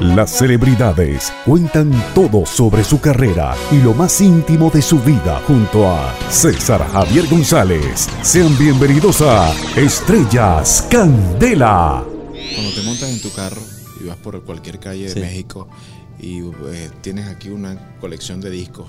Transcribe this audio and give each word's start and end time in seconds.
Las 0.00 0.30
celebridades 0.38 1.30
cuentan 1.44 1.92
todo 2.14 2.46
sobre 2.46 2.82
su 2.84 3.00
carrera 3.00 3.54
y 3.70 3.76
lo 3.82 3.92
más 3.92 4.20
íntimo 4.22 4.70
de 4.70 4.80
su 4.80 4.98
vida 5.00 5.42
junto 5.46 5.86
a 5.90 6.14
César 6.30 6.86
Javier 6.90 7.26
González. 7.28 8.08
Sean 8.22 8.56
bienvenidos 8.58 9.20
a 9.20 9.52
Estrellas 9.76 10.86
Candela. 10.90 12.02
Cuando 12.54 12.72
te 12.74 12.82
montas 12.82 13.10
en 13.10 13.20
tu 13.20 13.30
carro 13.32 13.60
y 14.02 14.04
vas 14.06 14.16
por 14.16 14.42
cualquier 14.42 14.78
calle 14.80 15.04
de 15.04 15.10
Sí. 15.12 15.20
México 15.20 15.68
y 16.18 16.38
eh, 16.40 16.90
tienes 17.02 17.28
aquí 17.28 17.50
una 17.50 17.76
colección 18.00 18.40
de 18.40 18.48
discos, 18.50 18.86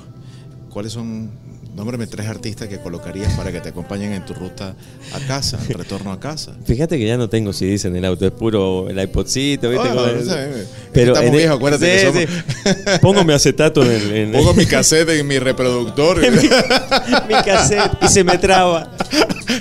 ¿cuáles 0.69 0.93
son, 0.93 1.29
nómbrame 1.75 2.05
tres 2.07 2.27
artistas 2.27 2.67
que 2.67 2.79
colocarías 2.79 3.31
para 3.33 3.51
que 3.51 3.61
te 3.61 3.69
acompañen 3.69 4.13
en 4.13 4.25
tu 4.25 4.33
ruta 4.33 4.75
a 5.13 5.19
casa, 5.27 5.57
en 5.67 5.77
retorno 5.77 6.11
a 6.11 6.19
casa? 6.19 6.53
Fíjate 6.65 6.97
que 6.97 7.05
ya 7.07 7.17
no 7.17 7.29
tengo 7.29 7.53
CDs 7.53 7.85
en 7.85 7.95
el 7.95 8.05
auto, 8.05 8.25
es 8.25 8.31
puro 8.31 8.89
el 8.89 8.99
iPodcito, 9.01 9.69
¿viste? 9.69 9.87
Ah, 9.87 9.93
Como- 9.93 10.07
no 10.07 10.21
sé, 10.23 10.65
Pero 10.93 11.13
estamos 11.13 11.31
viejos, 11.37 11.57
acuérdate 11.57 11.85
que 11.85 12.05
somos- 12.07 12.21
sí. 12.21 12.99
Pongo 13.01 13.23
mi 13.23 13.33
acetato 13.33 13.83
en 13.83 13.91
el. 13.91 14.15
en- 14.15 14.31
Pongo 14.33 14.53
mi 14.53 14.65
cassette 14.65 15.09
en 15.09 15.27
mi 15.27 15.39
reproductor, 15.39 16.19
mi, 16.31 16.37
mi 16.37 17.41
cassette 17.43 17.91
y 18.01 18.07
se 18.09 18.23
me 18.23 18.37
traba. 18.37 18.91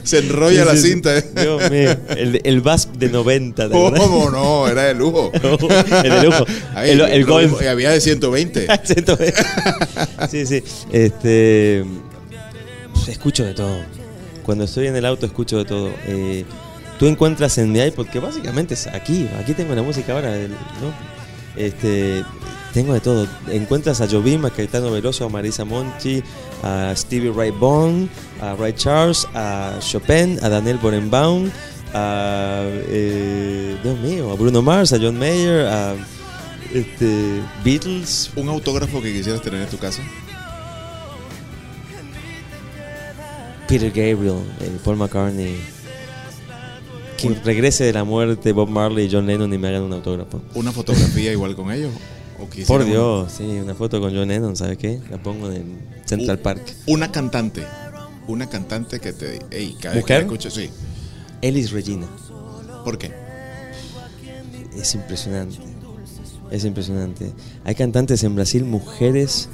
se 0.04 0.18
enrolla 0.18 0.64
la 0.64 0.76
Sí, 0.76 0.88
cinta. 0.90 1.16
¿eh? 1.16 1.24
Dios 1.34 1.70
mío, 1.70 1.96
el, 2.16 2.40
el 2.42 2.60
VASP 2.60 2.94
de 2.96 3.08
90, 3.08 3.68
¿te 3.68 3.74
acordás? 3.76 4.00
¿Cómo 4.00 4.30
no? 4.30 4.68
Era 4.68 4.84
de 4.84 4.94
lujo. 4.94 5.30
el 6.04 6.10
de 6.10 6.22
lujo. 6.24 6.44
El, 6.76 7.00
el 7.00 7.24
Golf. 7.24 7.60
había 7.68 7.90
de 7.90 8.00
120. 8.00 8.66
sí, 10.30 10.46
sí. 10.46 10.62
Este. 10.92 11.84
Escucho 13.08 13.44
de 13.44 13.54
todo. 13.54 13.78
Cuando 14.44 14.64
estoy 14.64 14.86
en 14.86 14.96
el 14.96 15.04
auto, 15.06 15.26
escucho 15.26 15.58
de 15.58 15.64
todo. 15.64 15.90
Eh, 16.06 16.44
tú 16.98 17.06
encuentras 17.06 17.58
en 17.58 17.72
mi 17.72 17.80
iPod, 17.80 18.06
que 18.08 18.18
básicamente 18.20 18.74
es 18.74 18.86
aquí. 18.86 19.28
Aquí 19.38 19.54
tengo 19.54 19.74
la 19.74 19.82
música 19.82 20.12
ahora. 20.12 20.36
el- 20.36 20.50
¿no? 20.50 20.92
Este. 21.56 22.24
Tengo 22.72 22.92
de 22.94 23.00
todo. 23.00 23.26
Encuentras 23.50 24.00
a 24.00 24.06
Jobim, 24.08 24.44
a 24.44 24.50
Caetano 24.50 24.92
Veloso, 24.92 25.24
a 25.24 25.28
Marisa 25.28 25.64
Monti, 25.64 26.22
a 26.62 26.92
Stevie 26.94 27.32
Ray 27.32 27.50
Vaughan, 27.50 28.08
a 28.40 28.54
Ray 28.54 28.72
Charles, 28.74 29.26
a 29.34 29.74
Chopin, 29.80 30.38
a 30.42 30.48
Daniel 30.48 30.78
Borenbaum, 30.78 31.50
a. 31.92 32.62
eh, 32.88 33.76
Dios 33.82 33.98
mío, 33.98 34.30
a 34.30 34.36
Bruno 34.36 34.62
Mars, 34.62 34.92
a 34.92 34.98
John 35.00 35.18
Mayer, 35.18 35.66
a. 35.66 35.94
Este, 36.72 37.40
Beatles, 37.64 38.30
¿Un 38.36 38.48
autógrafo 38.48 39.02
que 39.02 39.12
quisieras 39.12 39.42
tener 39.42 39.62
en 39.62 39.68
tu 39.68 39.76
casa? 39.78 40.00
Peter 43.70 43.88
Gabriel, 43.90 44.38
eh, 44.60 44.78
Paul 44.84 44.96
McCartney. 44.96 45.56
Que 47.16 47.28
regrese 47.44 47.84
de 47.84 47.92
la 47.92 48.02
muerte 48.02 48.50
Bob 48.52 48.68
Marley 48.68 49.06
y 49.06 49.10
John 49.12 49.26
Lennon 49.26 49.52
y 49.52 49.58
me 49.58 49.68
hagan 49.68 49.82
un 49.82 49.92
autógrafo. 49.92 50.40
¿Una 50.54 50.72
fotografía 50.72 51.30
igual 51.32 51.54
con 51.54 51.70
ellos? 51.70 51.92
¿O 52.38 52.46
Por 52.66 52.80
un- 52.80 52.86
Dios, 52.88 53.32
sí, 53.36 53.44
una 53.44 53.74
foto 53.74 54.00
con 54.00 54.12
John 54.14 54.26
Lennon, 54.26 54.56
¿sabes 54.56 54.76
qué? 54.78 54.98
La 55.10 55.18
pongo 55.22 55.52
en 55.52 55.78
Central. 56.06 56.38
Park. 56.40 56.62
Una 56.86 57.12
cantante. 57.12 57.62
Una 58.26 58.48
cantante 58.48 58.98
que 58.98 59.12
te. 59.12 59.38
Ey, 59.50 59.76
cada 59.80 59.94
vez 59.96 60.04
que 60.04 60.16
escucho, 60.18 60.50
sí. 60.50 60.70
Ellis 61.42 61.70
Regina. 61.70 62.06
¿Por 62.84 62.98
qué? 62.98 63.12
Es 64.76 64.94
impresionante. 64.94 65.58
Es 66.50 66.64
impresionante. 66.64 67.30
Hay 67.64 67.74
cantantes 67.76 68.24
en 68.24 68.34
Brasil, 68.34 68.64
mujeres 68.64 69.48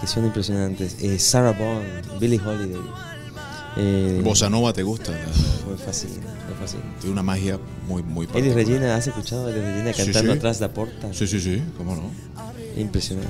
que 0.00 0.06
son 0.06 0.24
impresionantes. 0.24 0.96
Eh, 1.02 1.18
Sarah 1.18 1.52
Bond, 1.52 2.18
Billie 2.20 2.38
Holiday. 2.40 2.80
Eh, 3.76 4.20
Bossa 4.24 4.48
Nova 4.48 4.72
te 4.72 4.82
gusta. 4.82 5.12
Me 5.12 5.76
fascina, 5.76 6.26
me 6.48 6.54
fascina. 6.58 6.82
Tiene 7.00 7.12
una 7.12 7.22
magia 7.22 7.58
muy, 7.86 8.02
muy 8.02 8.26
particular. 8.26 8.56
Regina, 8.56 8.96
¿has 8.96 9.06
escuchado 9.06 9.48
a 9.48 9.52
Regina 9.52 9.92
cantando 9.92 10.32
sí. 10.32 10.38
atrás 10.38 10.58
de 10.58 10.66
la 10.66 10.72
puerta? 10.74 11.12
Sí, 11.12 11.26
sí, 11.26 11.40
sí, 11.40 11.62
cómo 11.76 11.94
no. 11.94 12.10
Impresionante. 12.80 13.28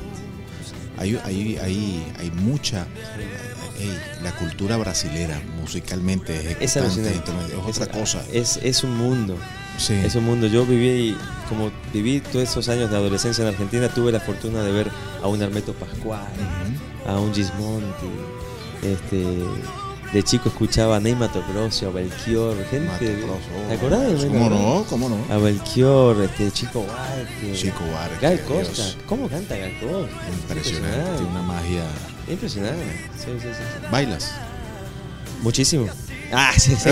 Hay, 0.98 1.18
hay, 1.24 1.56
hay, 1.58 2.12
hay 2.18 2.30
mucha. 2.30 2.86
la 4.22 4.32
cultura 4.36 4.76
brasilera 4.76 5.40
musicalmente 5.60 6.56
Es 6.60 6.76
es 6.76 6.82
otra 7.66 7.86
cosa. 7.86 8.22
Es, 8.32 8.58
es 8.62 8.82
un 8.84 8.96
mundo. 8.96 9.36
Sí. 9.78 9.94
Es 9.94 10.16
un 10.16 10.24
mundo. 10.24 10.48
Yo 10.48 10.66
viví, 10.66 11.16
como 11.48 11.70
viví 11.92 12.20
todos 12.20 12.48
esos 12.48 12.68
años 12.68 12.90
de 12.90 12.96
adolescencia 12.96 13.42
en 13.42 13.48
Argentina, 13.48 13.88
tuve 13.88 14.10
la 14.10 14.20
fortuna 14.20 14.62
de 14.62 14.72
ver 14.72 14.90
a 15.22 15.28
un 15.28 15.40
Armeto 15.40 15.72
Pascual, 15.72 16.26
a 17.06 17.18
un 17.18 17.32
Gismonti. 17.32 18.10
Este, 18.82 19.24
de 20.12 20.22
chico 20.22 20.48
escuchaba 20.48 20.96
a 20.96 21.00
Ney 21.00 21.14
Mato 21.14 21.42
Grosso, 21.52 21.88
a 21.88 21.90
Belchior, 21.90 22.56
gente. 22.70 23.16
¿Te 23.68 23.74
acordás 23.74 24.22
de 24.22 24.30
Ney 24.30 24.38
¿Cómo 24.38 24.50
no? 24.50 24.86
¿Cómo 24.88 25.08
no? 25.08 25.34
A 25.34 25.38
Belchior, 25.38 26.22
este, 26.22 26.50
Chico 26.50 26.80
Huarque. 26.80 27.52
Chico 27.54 27.84
Huarque, 27.92 28.18
Gal 28.20 28.36
Dios. 28.36 28.68
Costa. 28.68 28.82
¿Cómo 29.06 29.28
canta 29.28 29.56
Gal 29.56 29.72
Costa? 29.80 30.16
Impresionante, 30.32 31.10
tiene 31.16 31.30
una 31.30 31.42
magia. 31.42 31.84
Impresionante. 32.28 32.84
Sí, 33.16 33.26
sí, 33.40 33.48
sí, 33.48 33.48
sí. 33.54 33.86
¿Bailas? 33.90 34.32
Muchísimo. 35.42 35.86
Ah, 36.32 36.52
sí, 36.56 36.74
sí. 36.74 36.90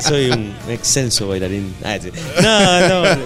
Soy 0.00 0.30
un 0.30 0.54
excelso 0.68 1.28
bailarín. 1.28 1.74
Ah, 1.84 1.98
sí. 2.00 2.10
No, 2.42 3.04
no. 3.04 3.20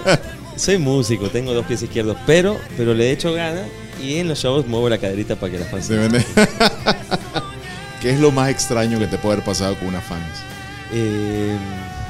Soy 0.55 0.77
músico, 0.77 1.29
tengo 1.29 1.53
dos 1.53 1.65
pies 1.65 1.81
izquierdos, 1.83 2.17
pero, 2.25 2.59
pero 2.75 2.93
le 2.93 3.11
echo 3.11 3.33
ganas 3.33 3.67
y 4.01 4.17
en 4.17 4.27
los 4.27 4.39
shows 4.39 4.67
muevo 4.67 4.89
la 4.89 4.97
caderita 4.97 5.35
para 5.35 5.53
que 5.53 5.59
las 5.59 5.69
fans. 5.69 5.89
¿Qué 8.01 8.11
es 8.11 8.19
lo 8.19 8.31
más 8.31 8.49
extraño 8.49 8.97
que 8.99 9.07
te 9.07 9.17
puede 9.17 9.33
haber 9.35 9.45
pasado 9.45 9.77
con 9.77 9.87
una 9.89 10.01
fans? 10.01 10.23
Eh, 10.91 11.57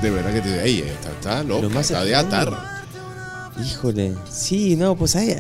De 0.02 0.10
verdad 0.10 0.32
que 0.34 0.42
te 0.42 0.50
dice, 0.50 0.64
ey, 0.66 0.80
está, 0.82 1.10
está 1.12 1.44
loca, 1.44 1.64
Lo 1.64 1.70
más 1.70 1.90
está 1.90 2.04
de 2.06 2.16
atar. 2.16 2.52
híjole. 3.64 4.14
Sí, 4.32 4.76
no, 4.76 4.96
pues 4.96 5.16
hay, 5.16 5.36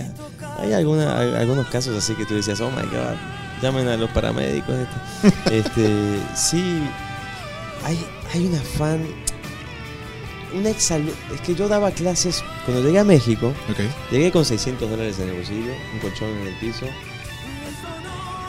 hay 0.59 0.73
alguna- 0.73 1.17
hay 1.17 1.33
algunos 1.35 1.67
casos 1.67 1.95
así 1.97 2.13
que 2.15 2.25
tú 2.25 2.33
decías, 2.35 2.59
oh 2.61 2.69
my 2.71 2.81
god, 2.87 3.15
llamen 3.61 3.87
a 3.87 3.95
los 3.97 4.09
paramédicos. 4.11 4.75
Este, 5.23 5.57
Este, 5.59 6.19
sí, 6.35 6.81
hay, 7.85 8.05
hay 8.33 8.45
una 8.47 8.59
fan, 8.59 9.05
una 10.53 10.69
exalumna. 10.69 11.13
Es 11.33 11.41
que 11.41 11.55
yo 11.55 11.67
daba 11.69 11.91
clases 11.91 12.43
cuando 12.65 12.83
llegué 12.83 12.99
a 12.99 13.03
México. 13.05 13.53
Ok. 13.69 13.79
Llegué 14.11 14.31
con 14.31 14.43
600 14.43 14.89
dólares 14.89 15.17
en 15.19 15.29
el 15.29 15.35
bolsillo, 15.35 15.71
un 15.93 15.99
colchón 15.99 16.29
en 16.29 16.47
el 16.47 16.55
piso 16.55 16.85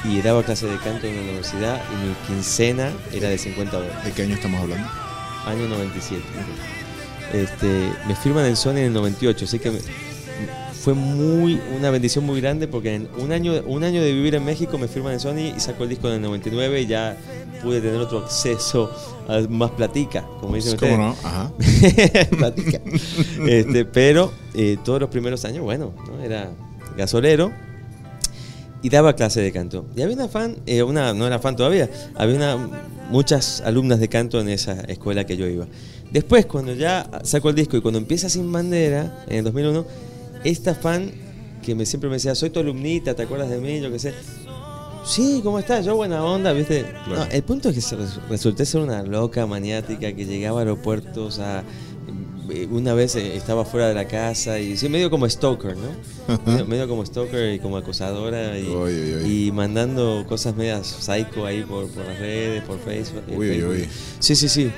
y 0.05 0.21
daba 0.23 0.43
clase 0.43 0.67
de 0.67 0.77
canto 0.79 1.07
en 1.07 1.17
la 1.17 1.23
universidad 1.23 1.81
y 1.93 2.07
mi 2.09 2.15
quincena 2.27 2.91
era 3.13 3.29
de 3.29 3.39
50 3.39 3.77
dólares, 3.77 4.05
¿De 4.05 4.13
qué 4.13 4.23
año 4.23 4.35
estamos 4.35 4.61
hablando? 4.63 4.89
año 5.47 5.69
97. 5.69 6.23
Este, 7.33 7.93
me 8.09 8.17
firman 8.17 8.45
en 8.47 8.57
Sony 8.57 8.73
en 8.73 8.79
el 8.87 8.93
98, 8.93 9.45
así 9.45 9.59
que 9.59 9.71
me- 9.71 9.79
fue 10.83 10.95
muy 10.95 11.61
una 11.77 11.91
bendición 11.91 12.25
muy 12.25 12.41
grande 12.41 12.67
porque 12.67 12.95
en 12.95 13.09
un 13.19 13.33
año, 13.33 13.53
un 13.67 13.85
año 13.85 14.03
de 14.03 14.13
vivir 14.15 14.35
en 14.35 14.45
México 14.45 14.79
me 14.79 14.89
firman 14.89 15.13
en 15.13 15.21
Sony 15.21 15.53
y 15.55 15.61
saco 15.61 15.83
el 15.85 15.91
disco 15.91 16.09
en 16.09 16.15
el 16.15 16.23
99 16.23 16.81
y 16.81 16.87
ya 16.87 17.19
pude 17.63 17.83
tener 17.83 18.01
otro 18.01 18.21
acceso 18.21 18.91
a 19.29 19.41
más 19.51 19.71
platica, 19.73 20.25
como 20.41 20.55
dicen 20.57 20.79
¿Cómo 20.79 20.93
ustedes. 21.11 21.23
no? 21.23 21.29
Ajá. 21.29 21.53
Platica. 22.39 22.81
Este, 23.47 23.85
pero 23.85 24.33
eh, 24.55 24.79
todos 24.83 25.01
los 25.01 25.11
primeros 25.11 25.45
años, 25.45 25.63
bueno, 25.63 25.93
¿no? 26.11 26.23
era 26.25 26.51
gasolero 26.97 27.53
y 28.83 28.89
daba 28.89 29.15
clase 29.15 29.41
de 29.41 29.53
canto. 29.53 29.87
Y 29.97 30.03
había 30.03 30.15
una 30.15 30.29
fan, 30.29 30.57
eh, 30.67 30.83
una, 30.83 31.13
no 31.15 31.27
era 31.27 31.39
fan 31.39 31.57
todavía, 31.57 31.91
había 32.15 32.37
una, 32.37 32.57
muchas 33.11 33.61
alumnas 33.61 34.01
de 34.01 34.09
canto 34.09 34.41
en 34.41 34.49
esa 34.49 34.81
escuela 34.83 35.25
que 35.25 35.37
yo 35.37 35.47
iba. 35.47 35.67
Después, 36.11 36.47
cuando 36.47 36.75
ya 36.75 37.09
saco 37.23 37.51
el 37.51 37.55
disco 37.55 37.77
y 37.77 37.81
cuando 37.81 37.99
empieza 37.99 38.29
Sin 38.29 38.51
Bandera, 38.51 39.25
en 39.29 39.39
el 39.39 39.45
2001, 39.45 39.85
esta 40.45 40.75
fan 40.75 41.13
que 41.63 41.75
me, 41.75 41.87
siempre 41.87 42.09
me 42.09 42.17
decía, 42.17 42.35
soy 42.35 42.51
tu 42.51 42.61
alumnita, 42.61 43.15
¿te 43.15 43.23
acuerdas 43.23 43.51
de 43.51 43.61
mí? 43.61 43.81
Yo 43.81 43.91
qué 43.91 43.99
sé. 43.99 44.15
Sí, 45.05 45.41
¿cómo 45.43 45.59
estás? 45.59 45.85
Yo 45.85 45.97
buena 45.97 46.25
onda, 46.25 46.53
¿viste? 46.53 46.85
Claro. 47.05 47.25
No, 47.25 47.31
el 47.31 47.43
punto 47.43 47.71
es 47.71 47.89
que 47.89 47.97
resulté 48.29 48.67
ser 48.67 48.81
una 48.81 49.03
loca 49.03 49.47
maniática 49.47 50.13
que 50.13 50.27
llegaba 50.27 50.59
a 50.59 50.63
aeropuertos 50.63 51.39
a... 51.39 51.65
eh, 52.53 52.69
Una 52.71 52.95
vez 52.95 53.15
eh, 53.17 53.37
estaba 53.37 53.65
fuera 53.65 53.89
de 53.89 53.95
la 53.95 54.07
casa 54.07 54.59
y 54.59 54.77
sí, 54.77 54.89
medio 54.89 55.11
como 55.11 55.29
stalker, 55.29 55.77
¿no? 55.77 56.39
medio, 56.47 56.67
medio 56.67 56.89
como 56.89 57.05
stalker 57.05 57.55
y 57.55 57.59
como 57.59 57.77
acosadora 57.77 58.57
y, 58.59 59.47
y 59.47 59.53
mandando 59.53 60.25
cosas 60.29 60.55
medias 60.57 60.87
psycho 60.87 61.45
ahí 61.47 61.63
por, 61.63 61.89
por 61.89 62.05
las 62.07 62.19
redes, 62.19 62.63
por 62.65 62.79
Facebook. 62.81 63.23
Uy, 63.29 63.37
uy, 63.37 63.49
Facebook. 63.57 63.71
uy. 63.73 63.89
Sí, 64.21 64.37
sí, 64.37 64.49
sí. 64.49 64.71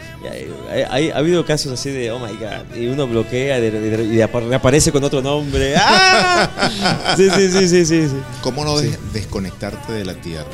Hay- 0.71 0.83
hay- 0.89 1.11
ha 1.11 1.17
habido 1.19 1.45
casos 1.45 1.73
así 1.73 1.91
de, 1.91 2.11
oh 2.11 2.19
my 2.19 2.33
god, 2.37 2.77
y 2.77 2.87
uno 2.87 3.07
bloquea 3.07 3.59
y, 3.59 3.71
reaparece 3.71 4.93
con 4.93 5.05
otro 5.05 5.21
nombre. 5.23 5.75
¡Ah! 5.79 7.15
Sí, 7.17 7.29
sí, 7.31 7.51
sí, 7.51 7.69
sí, 7.69 7.85
sí. 7.87 8.09
sí. 8.09 8.15
¿Cómo 8.43 8.65
no 8.65 8.79
des- 8.79 8.99
desconectarte 9.13 9.93
de 9.93 10.05
la 10.05 10.15
tierra? 10.15 10.47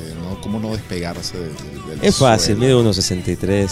Eh, 0.00 0.14
¿no? 0.22 0.40
¿Cómo 0.40 0.58
no 0.58 0.72
despegarse 0.72 1.38
del, 1.38 1.52
del 1.54 1.98
Es 2.02 2.16
fácil, 2.16 2.56
mido 2.56 2.82
1.63. 2.84 3.68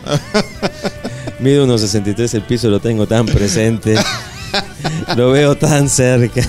mido 1.42 1.66
1.63, 1.66 2.34
el 2.34 2.42
piso 2.42 2.68
lo 2.68 2.80
tengo 2.80 3.06
tan 3.06 3.26
presente. 3.26 3.94
lo 5.16 5.30
veo 5.30 5.56
tan 5.56 5.88
cerca. 5.88 6.42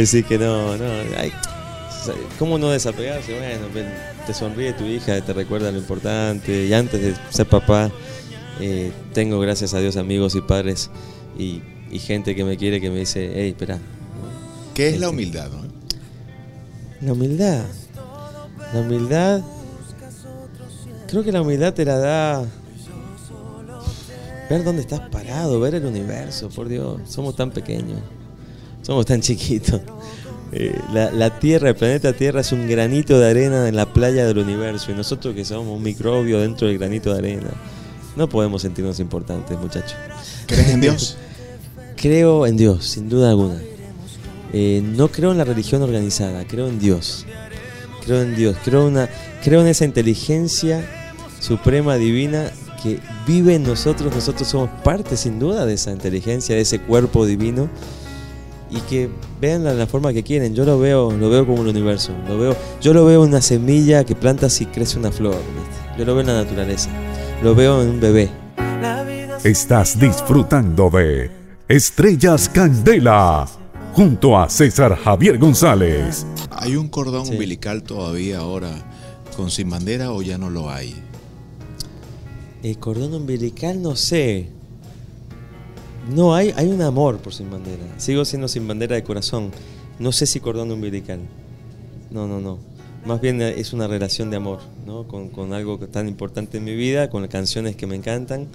Así 0.00 0.22
que 0.22 0.38
no, 0.38 0.76
no. 0.76 0.84
hay- 1.18 1.32
¿Cómo 2.38 2.58
no 2.58 2.70
desapegarse? 2.70 3.32
Bueno, 3.72 3.88
te 4.26 4.34
sonríe 4.34 4.72
tu 4.72 4.84
hija, 4.84 5.20
te 5.20 5.32
recuerda 5.32 5.70
lo 5.70 5.78
importante. 5.78 6.66
Y 6.66 6.72
antes 6.74 7.00
de 7.00 7.14
ser 7.30 7.46
papá, 7.46 7.90
eh, 8.60 8.90
tengo, 9.12 9.38
gracias 9.38 9.72
a 9.74 9.78
Dios, 9.78 9.96
amigos 9.96 10.34
y 10.34 10.40
padres 10.40 10.90
y, 11.38 11.62
y 11.92 11.98
gente 12.00 12.34
que 12.34 12.44
me 12.44 12.56
quiere 12.56 12.80
que 12.80 12.90
me 12.90 12.98
dice, 13.00 13.30
hey, 13.34 13.50
espera. 13.50 13.78
¿Qué 14.74 14.88
es 14.88 14.98
la 14.98 15.10
humildad? 15.10 15.48
no? 15.50 15.62
La 17.06 17.12
humildad. 17.12 17.62
La 18.74 18.80
humildad. 18.80 19.40
Creo 21.08 21.22
que 21.22 21.30
la 21.30 21.42
humildad 21.42 21.72
te 21.74 21.84
la 21.84 21.98
da. 21.98 22.44
Ver 24.52 24.64
dónde 24.64 24.82
estás 24.82 25.00
parado, 25.08 25.58
ver 25.60 25.76
el 25.76 25.86
universo, 25.86 26.50
por 26.50 26.68
Dios. 26.68 27.00
Somos 27.08 27.34
tan 27.34 27.52
pequeños. 27.52 27.98
Somos 28.82 29.06
tan 29.06 29.22
chiquitos. 29.22 29.80
Eh, 30.52 30.78
la, 30.92 31.10
la 31.10 31.38
Tierra, 31.38 31.70
el 31.70 31.74
planeta 31.74 32.12
Tierra 32.12 32.42
es 32.42 32.52
un 32.52 32.68
granito 32.68 33.18
de 33.18 33.30
arena 33.30 33.66
en 33.66 33.74
la 33.74 33.94
playa 33.94 34.26
del 34.26 34.36
universo. 34.36 34.92
Y 34.92 34.94
nosotros 34.94 35.34
que 35.34 35.46
somos 35.46 35.74
un 35.74 35.82
microbio 35.82 36.38
dentro 36.38 36.68
del 36.68 36.76
granito 36.76 37.14
de 37.14 37.18
arena. 37.20 37.48
No 38.14 38.28
podemos 38.28 38.60
sentirnos 38.60 39.00
importantes, 39.00 39.58
muchachos. 39.58 39.96
¿Crees 40.46 40.68
en 40.68 40.82
Dios? 40.82 41.16
Creo 41.96 42.46
en 42.46 42.58
Dios, 42.58 42.84
sin 42.84 43.08
duda 43.08 43.30
alguna. 43.30 43.58
Eh, 44.52 44.82
no 44.84 45.08
creo 45.08 45.32
en 45.32 45.38
la 45.38 45.44
religión 45.44 45.80
organizada, 45.80 46.44
creo 46.46 46.68
en 46.68 46.78
Dios. 46.78 47.24
Creo 48.04 48.20
en 48.20 48.36
Dios, 48.36 48.58
creo, 48.62 48.86
una, 48.86 49.08
creo 49.42 49.62
en 49.62 49.68
esa 49.68 49.86
inteligencia 49.86 50.86
suprema, 51.40 51.96
divina, 51.96 52.50
que 52.82 53.00
vive 53.26 53.54
en 53.54 53.62
nosotros. 53.62 54.14
Nosotros 54.14 54.48
somos 54.48 54.70
parte, 54.82 55.16
sin 55.16 55.38
duda, 55.38 55.64
de 55.66 55.74
esa 55.74 55.92
inteligencia, 55.92 56.54
de 56.54 56.62
ese 56.62 56.80
cuerpo 56.80 57.24
divino. 57.26 57.68
Y 58.70 58.80
que 58.88 59.10
vean 59.40 59.64
la, 59.64 59.74
la 59.74 59.86
forma 59.86 60.12
que 60.14 60.22
quieren. 60.22 60.54
Yo 60.54 60.64
lo 60.64 60.78
veo, 60.78 61.12
lo 61.12 61.28
veo 61.28 61.46
como 61.46 61.60
un 61.60 61.68
universo. 61.68 62.12
Lo 62.26 62.38
veo, 62.38 62.56
yo 62.80 62.94
lo 62.94 63.04
veo 63.04 63.20
una 63.22 63.42
semilla 63.42 64.04
que 64.04 64.14
plantas 64.14 64.58
y 64.62 64.66
crece 64.66 64.98
una 64.98 65.12
flor. 65.12 65.34
¿viste? 65.36 65.98
Yo 65.98 66.04
lo 66.06 66.14
veo 66.14 66.22
en 66.22 66.26
la 66.28 66.42
naturaleza. 66.42 66.88
Lo 67.42 67.54
veo 67.54 67.82
en 67.82 67.88
un 67.90 68.00
bebé. 68.00 68.30
Estás 69.44 69.98
disfrutando 69.98 70.88
de 70.88 71.30
Estrellas 71.68 72.48
Candela 72.48 73.46
junto 73.92 74.38
a 74.38 74.48
César 74.48 74.96
Javier 74.96 75.36
González. 75.38 76.24
¿Hay 76.50 76.76
un 76.76 76.88
cordón 76.88 77.26
Sí. 77.26 77.32
umbilical 77.32 77.82
todavía 77.82 78.38
ahora 78.38 78.70
con 79.36 79.50
sin 79.50 79.68
bandera 79.68 80.12
o 80.12 80.22
ya 80.22 80.38
no 80.38 80.48
lo 80.48 80.70
hay? 80.70 80.94
El 82.62 82.78
cordón 82.78 83.14
umbilical, 83.14 83.82
no 83.82 83.96
sé. 83.96 84.48
No, 86.14 86.34
hay, 86.34 86.52
hay 86.56 86.68
un 86.68 86.82
amor 86.82 87.18
por 87.18 87.34
Sin 87.34 87.50
Bandera. 87.50 87.82
Sigo 87.98 88.24
siendo 88.24 88.48
Sin 88.48 88.66
Bandera 88.66 88.94
de 88.94 89.02
corazón. 89.02 89.50
No 89.98 90.12
sé 90.12 90.26
si 90.26 90.40
cordón 90.40 90.70
umbilical. 90.70 91.20
No, 92.10 92.26
no, 92.26 92.40
no. 92.40 92.58
Más 93.04 93.20
bien 93.20 93.42
eh, 93.42 93.54
es 93.58 93.72
una 93.72 93.88
relación 93.88 94.30
de 94.30 94.36
amor, 94.36 94.60
¿no? 94.86 95.08
Con, 95.08 95.28
con 95.28 95.52
algo 95.52 95.78
tan 95.78 96.08
importante 96.08 96.58
en 96.58 96.64
mi 96.64 96.76
vida, 96.76 97.10
con 97.10 97.26
canciones 97.26 97.74
que 97.74 97.86
me 97.86 97.96
encantan, 97.96 98.48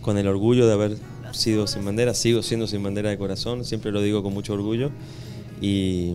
con 0.00 0.16
el 0.16 0.28
orgullo 0.28 0.66
de 0.66 0.72
haber 0.72 0.96
sido 1.32 1.66
Sin 1.66 1.84
Bandera. 1.84 2.14
Sigo 2.14 2.42
siendo 2.42 2.66
Sin 2.66 2.82
Bandera 2.82 3.10
de 3.10 3.18
corazón, 3.18 3.64
siempre 3.64 3.90
lo 3.90 4.00
digo 4.00 4.22
con 4.22 4.32
mucho 4.32 4.54
orgullo. 4.54 4.90
Y. 5.60 6.14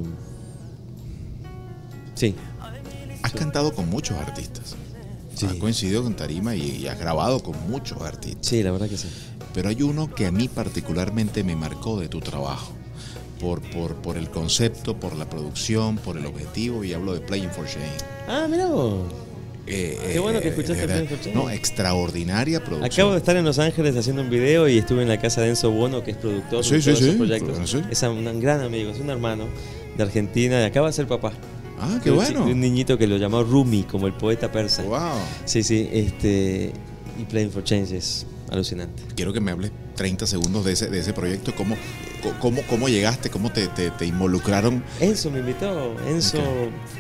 Sí, 2.16 2.36
Has 3.22 3.34
cantado 3.34 3.74
con 3.74 3.90
muchos 3.90 4.18
artistas. 4.18 4.76
Sí. 5.40 5.46
Has 5.48 5.56
coincidido 5.56 6.04
con 6.04 6.16
Tarima 6.16 6.56
y, 6.56 6.62
y 6.78 6.88
has 6.88 7.00
grabado 7.00 7.42
con 7.42 7.56
muchos 7.70 8.02
artistas. 8.02 8.46
sí, 8.46 8.62
la 8.64 8.72
verdad 8.72 8.88
que 8.90 8.98
sí. 8.98 9.08
Pero 9.54 9.70
hay 9.70 9.82
uno 9.82 10.14
que 10.14 10.26
a 10.28 10.32
mí 10.32 10.48
particularmente 10.48 11.44
me 11.44 11.56
marcó 11.56 12.00
de 12.00 12.08
tu 12.08 12.20
trabajo. 12.20 12.74
Por, 13.40 13.62
por, 13.62 13.96
por 13.96 14.18
el 14.18 14.30
concepto, 14.30 14.98
por 15.00 15.16
la 15.16 15.30
producción, 15.30 15.98
por 15.98 16.18
el 16.18 16.26
objetivo, 16.26 16.84
y 16.84 16.94
hablo 16.94 17.14
de 17.14 17.22
Playing 17.22 17.50
for 17.52 17.66
Shame. 17.66 17.86
Ah, 18.28 18.48
mira 18.50 18.66
vos. 18.68 19.06
Eh, 19.66 19.98
Qué 20.14 20.20
bueno 20.20 20.42
que 20.42 20.50
escuchaste 20.50 20.86
Playing 20.86 21.08
for 21.08 21.20
Shame. 21.22 21.36
No, 21.36 21.50
extraordinaria 21.50 22.60
producción. 22.60 22.92
Acabo 22.92 23.12
de 23.14 23.18
estar 23.20 23.38
en 23.38 23.46
Los 23.46 23.58
Ángeles 23.60 23.96
haciendo 23.96 24.22
un 24.24 24.30
video 24.30 24.68
y 24.68 24.78
estuve 24.78 25.04
en 25.04 25.08
la 25.08 25.20
casa 25.22 25.40
de 25.42 25.50
Enzo 25.50 25.72
Bono, 25.72 26.04
que 26.04 26.12
es 26.12 26.18
productor 26.18 26.64
Sí, 26.66 26.74
de 26.76 26.82
sí, 26.82 26.86
todos 26.90 27.00
sí, 27.00 27.06
esos 27.06 27.16
proyectos. 27.16 27.70
sí. 27.70 27.82
Es 27.90 28.04
un 28.04 28.42
gran 28.42 28.60
amigo, 28.62 28.92
es 28.92 29.00
un 29.00 29.10
hermano 29.10 29.46
de 29.96 30.04
Argentina 30.04 30.60
y 30.62 30.64
acaba 30.66 30.88
de 30.88 30.94
ser 30.94 31.08
papá. 31.08 31.32
Ah, 31.80 32.00
qué 32.04 32.12
bueno. 32.12 32.44
Un 32.46 32.60
niñito 32.60 32.98
que 32.98 33.08
lo 33.08 33.18
llamó 33.18 33.44
Rumi, 33.44 33.84
como 33.84 34.08
el 34.08 34.14
poeta 34.14 34.52
persa. 34.52 34.84
Wow. 34.84 35.00
Sí, 35.46 35.64
sí, 35.64 35.90
este. 35.92 36.74
Y 37.20 37.24
Playing 37.26 37.52
for 37.52 37.64
Change 37.64 37.92
es 37.94 38.26
alucinante. 38.52 39.04
Quiero 39.16 39.34
que 39.34 39.40
me 39.42 39.52
hables 39.52 39.72
30 39.96 40.26
segundos 40.26 40.66
de 40.66 40.74
ese, 40.74 40.90
de 40.90 41.00
ese 41.00 41.14
proyecto. 41.14 41.54
¿Cómo, 41.56 41.76
cómo, 42.40 42.62
cómo 42.70 42.88
llegaste? 42.90 43.30
¿Cómo 43.30 43.52
te, 43.52 43.68
te, 43.68 43.92
te 43.92 44.06
involucraron? 44.06 44.84
Enzo 45.00 45.30
me 45.32 45.40
invitó. 45.40 45.96
Enzo 46.08 46.40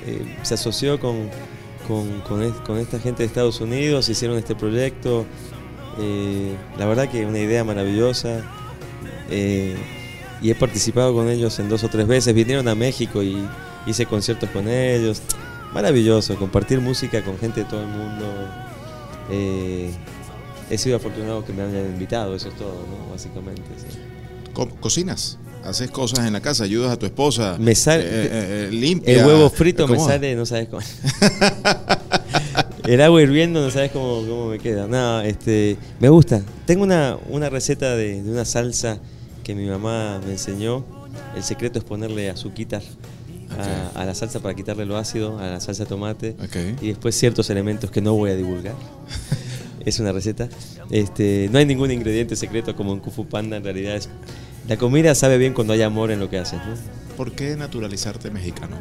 eh, 0.05 0.37
se 0.43 0.53
asoció 0.55 0.99
con, 0.99 1.29
con, 1.87 2.21
con 2.65 2.77
esta 2.77 2.99
gente 2.99 3.23
de 3.23 3.27
Estados 3.27 3.61
Unidos, 3.61 4.09
hicieron 4.09 4.37
este 4.37 4.55
proyecto. 4.55 5.25
Eh, 5.99 6.53
la 6.77 6.85
verdad 6.85 7.09
que 7.09 7.25
una 7.25 7.39
idea 7.39 7.63
maravillosa. 7.63 8.43
Eh, 9.29 9.75
y 10.41 10.51
he 10.51 10.55
participado 10.55 11.13
con 11.13 11.29
ellos 11.29 11.59
en 11.59 11.69
dos 11.69 11.83
o 11.83 11.89
tres 11.89 12.07
veces. 12.07 12.33
Vinieron 12.33 12.67
a 12.67 12.75
México 12.75 13.23
y 13.23 13.37
hice 13.85 14.05
conciertos 14.05 14.49
con 14.49 14.67
ellos. 14.67 15.21
Maravilloso, 15.73 16.35
compartir 16.37 16.81
música 16.81 17.23
con 17.23 17.37
gente 17.37 17.63
de 17.63 17.69
todo 17.69 17.81
el 17.81 17.87
mundo. 17.87 18.25
Eh, 19.31 19.91
he 20.69 20.77
sido 20.77 20.97
afortunado 20.97 21.45
que 21.45 21.53
me 21.53 21.61
hayan 21.63 21.85
invitado, 21.85 22.35
eso 22.35 22.49
es 22.49 22.55
todo, 22.57 22.85
¿no? 22.89 23.11
Básicamente. 23.11 23.61
sí. 23.77 23.97
¿Cocinas? 24.81 25.37
¿Haces 25.63 25.91
cosas 25.91 26.25
en 26.25 26.33
la 26.33 26.41
casa? 26.41 26.63
¿Ayudas 26.63 26.91
a 26.91 26.97
tu 26.97 27.05
esposa? 27.05 27.57
Me 27.59 27.75
sale- 27.75 28.03
Eh, 28.05 28.29
eh, 28.31 28.69
limpia. 28.71 29.19
El 29.21 29.27
huevo 29.27 29.49
frito 29.49 29.87
me 29.87 29.99
sale, 29.99 30.35
no 30.35 30.45
sabes 30.45 30.67
cómo. 30.69 30.81
El 32.85 33.01
agua 33.01 33.21
hirviendo, 33.21 33.61
no 33.61 33.69
sabes 33.69 33.91
cómo, 33.91 34.21
cómo 34.27 34.47
me 34.47 34.57
queda. 34.57 34.87
No, 34.87 35.21
este, 35.21 35.77
me 35.99 36.09
gusta. 36.09 36.41
Tengo 36.65 36.83
una, 36.83 37.17
una 37.29 37.49
receta 37.49 37.95
de, 37.95 38.23
de 38.23 38.31
una 38.31 38.45
salsa 38.45 38.97
que 39.43 39.53
mi 39.53 39.67
mamá 39.67 40.19
me 40.25 40.31
enseñó. 40.31 40.83
El 41.35 41.43
secreto 41.43 41.77
es 41.79 41.85
ponerle 41.85 42.29
azuquitar 42.29 42.81
a, 43.59 44.01
a 44.01 44.05
la 44.05 44.13
salsa 44.15 44.39
para 44.39 44.55
quitarle 44.55 44.85
lo 44.85 44.97
ácido, 44.97 45.39
a 45.39 45.47
la 45.47 45.59
salsa 45.59 45.83
de 45.83 45.89
tomate. 45.89 46.35
Ok. 46.43 46.81
Y 46.81 46.87
después 46.87 47.15
ciertos 47.15 47.49
elementos 47.49 47.91
que 47.91 48.01
no 48.01 48.13
voy 48.13 48.31
a 48.31 48.35
divulgar. 48.35 48.75
es 49.85 49.99
una 49.99 50.11
receta. 50.11 50.49
Este, 50.89 51.49
no 51.51 51.57
hay 51.59 51.65
ningún 51.65 51.91
ingrediente 51.91 52.35
secreto 52.35 52.75
como 52.75 52.93
en 52.93 52.99
Kufu 52.99 53.25
Panda, 53.27 53.57
en 53.57 53.63
realidad 53.63 53.95
es... 53.95 54.09
La 54.67 54.77
comida 54.77 55.15
sabe 55.15 55.37
bien 55.37 55.53
cuando 55.53 55.73
hay 55.73 55.81
amor 55.81 56.11
en 56.11 56.19
lo 56.19 56.29
que 56.29 56.37
haces, 56.37 56.59
¿no? 56.59 56.75
¿Por 57.17 57.31
qué 57.31 57.55
naturalizarte 57.55 58.29
mexicano? 58.29 58.77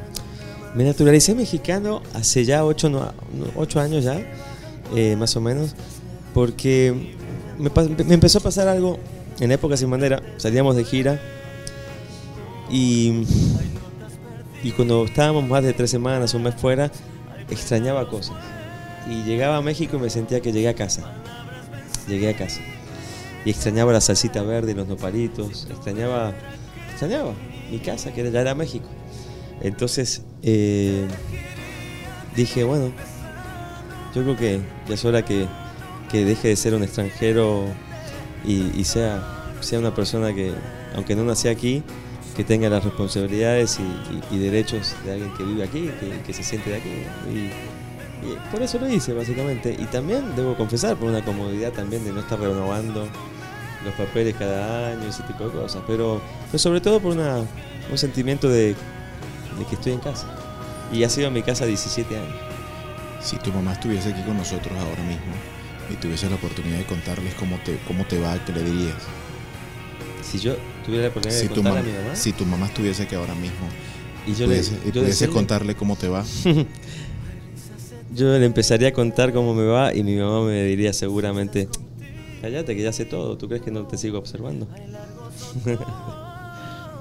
Me 0.75 0.85
naturalicé 0.85 1.35
mexicano 1.35 2.03
hace 2.15 2.45
ya 2.45 2.65
ocho, 2.65 2.91
no- 2.91 3.13
ocho 3.57 3.81
años 3.81 4.05
ya, 4.05 4.21
eh, 4.95 5.17
más 5.17 5.35
o 5.37 5.41
menos, 5.41 5.75
porque 6.35 7.15
me 7.59 8.15
empezó 8.15 8.39
a 8.39 8.43
pasar 8.43 8.69
algo 8.69 8.99
en 9.41 9.51
época 9.51 9.77
sin 9.77 9.91
bandera, 9.91 10.23
salíamos 10.37 10.77
de 10.77 10.85
gira 10.85 11.21
y, 12.71 13.25
y 14.63 14.73
cuando 14.73 15.05
estábamos 15.05 15.47
más 15.47 15.63
de 15.63 15.73
tres 15.73 15.91
semanas, 15.91 16.35
un 16.35 16.43
mes 16.43 16.55
fuera, 16.55 16.91
extrañaba 17.49 18.09
cosas. 18.09 18.37
Y 19.09 19.23
llegaba 19.23 19.57
a 19.57 19.63
México 19.63 19.97
y 19.97 20.01
me 20.01 20.11
sentía 20.11 20.41
que 20.41 20.53
llegué 20.53 20.69
a 20.69 20.75
casa. 20.75 21.13
Llegué 22.09 22.31
a 22.31 22.37
casa. 22.37 22.61
Y 23.45 23.51
extrañaba 23.51 23.93
la 23.93 24.01
salsita 24.01 24.43
verde 24.43 24.73
y 24.73 24.75
los 24.75 24.89
nopalitos. 24.89 25.69
Extrañaba, 25.71 26.35
extrañaba 26.91 27.33
mi 27.71 27.79
casa, 27.79 28.13
que 28.13 28.31
ya 28.31 28.41
era 28.41 28.55
México. 28.55 28.89
Entonces 29.61 30.23
eh, 30.43 31.07
dije, 32.35 32.65
bueno, 32.65 32.93
yo 34.15 34.23
creo 34.23 34.37
que 34.37 34.61
ya 34.89 34.95
es 34.95 35.05
hora 35.05 35.25
que, 35.25 35.47
que 36.11 36.25
deje 36.25 36.49
de 36.49 36.57
ser 36.57 36.75
un 36.75 36.83
extranjero 36.83 37.65
y, 38.45 38.73
y 38.79 38.85
sea, 38.85 39.53
sea 39.61 39.79
una 39.79 39.95
persona 39.95 40.35
que, 40.35 40.53
aunque 40.95 41.15
no 41.15 41.25
nací 41.25 41.49
aquí, 41.49 41.83
que 42.39 42.45
tenga 42.45 42.71
las 42.71 42.85
responsabilidades 42.85 43.81
y, 44.31 44.39
derechos 44.39 44.95
de 45.05 45.11
alguien 45.11 45.35
que 45.37 45.43
vive 45.43 45.65
aquí, 45.65 45.91
que, 45.99 46.23
que 46.25 46.33
se 46.33 46.45
siente 46.45 46.71
de 46.71 46.77
aquí. 46.77 46.89
Y, 47.29 47.51
por 48.53 48.63
eso 48.63 48.79
lo 48.79 48.89
hice, 48.89 49.13
básicamente. 49.13 49.75
Y 49.77 49.87
también, 49.87 50.37
debo 50.37 50.57
confesar, 50.57 50.97
por 50.97 51.09
una 51.09 51.25
comodidad 51.25 51.73
también 51.73 52.05
de 52.05 52.13
no 52.13 52.21
estar 52.21 52.39
renovando 52.39 53.09
los 53.85 53.95
papeles 53.95 54.37
cada 54.39 54.93
año, 54.93 55.09
ese 55.09 55.25
tipo 55.25 55.47
de 55.47 55.51
cosas. 55.51 55.83
Pero, 55.89 56.23
pero 56.47 56.59
sobre 56.61 56.81
todo 56.81 57.01
por 57.01 57.11
una, 57.11 57.39
un 57.91 57.99
sentimiento 57.99 58.49
de, 58.49 58.69
de 58.69 59.65
que 59.69 59.75
estoy 59.75 59.95
en 59.95 59.99
casa. 59.99 60.29
Y 60.93 61.03
ha 61.03 61.09
sido 61.09 61.33
mi 61.33 61.43
casa 61.43 61.67
17 61.67 62.17
años. 62.17 62.37
Si 63.21 63.37
tu 63.39 63.53
mamá 63.53 63.73
estuviese 63.73 64.11
aquí 64.11 64.23
con 64.23 64.37
nosotros 64.37 64.79
ahora 64.79 65.03
mismo 65.03 65.35
y 65.91 65.95
tuviese 65.95 66.31
la 66.31 66.37
oportunidad 66.37 66.79
de 66.79 66.85
contarles 66.85 67.35
cómo 67.35 67.59
te, 67.65 67.81
cómo 67.89 68.05
te 68.05 68.21
va, 68.21 68.39
¿qué 68.45 68.53
le 68.53 68.63
dirías? 68.63 68.95
Si 70.31 70.39
yo 70.39 70.57
tuviera 70.85 71.05
la 71.05 71.09
oportunidad 71.11 71.41
Si 71.41 71.49
de 71.49 71.55
tu, 71.55 71.63
contarle 71.63 71.81
mam- 71.81 71.85
a 71.85 71.87
mi 71.99 72.05
mamá, 72.05 72.17
si 72.17 72.33
tu 72.33 72.45
mamá 72.47 72.67
estuviese 72.67 73.03
aquí 73.05 73.15
ahora 73.15 73.35
mismo 73.35 73.67
y 74.27 74.35
yo 74.35 74.47
pudiese, 74.47 74.73
le, 74.73 74.77
y 74.77 74.93
yo 74.93 75.01
pudiese 75.01 75.25
decirle- 75.27 75.33
contarle 75.33 75.75
cómo 75.75 75.97
te 75.97 76.09
va, 76.09 76.25
yo 78.15 78.39
le 78.39 78.45
empezaría 78.45 78.89
a 78.89 78.93
contar 78.93 79.33
cómo 79.33 79.55
me 79.55 79.65
va 79.65 79.95
y 79.95 80.03
mi 80.03 80.17
mamá 80.17 80.43
me 80.45 80.65
diría 80.65 80.93
seguramente, 80.93 81.69
cállate 82.43 82.77
que 82.77 82.83
ya 82.83 82.93
sé 82.93 83.05
todo, 83.07 83.39
¿tú 83.39 83.49
crees 83.49 83.63
que 83.63 83.71
no 83.71 83.87
te 83.87 83.97
sigo 83.97 84.19
observando? 84.19 84.69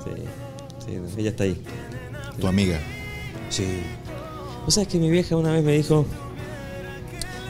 sí, 0.05 0.11
sí, 0.85 0.91
ella 1.17 1.29
está 1.31 1.43
ahí. 1.43 1.61
tu 2.39 2.47
amiga. 2.47 2.79
Sí. 3.49 3.65
¿Vos 4.65 4.73
sabés 4.73 4.87
que 4.89 4.97
mi 4.99 5.09
vieja 5.09 5.35
una 5.35 5.51
vez 5.53 5.63
me 5.63 5.73
dijo, 5.73 6.05